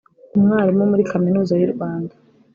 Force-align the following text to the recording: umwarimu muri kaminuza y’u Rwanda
umwarimu 0.37 0.83
muri 0.91 1.07
kaminuza 1.11 1.53
y’u 1.57 1.71
Rwanda 1.73 2.13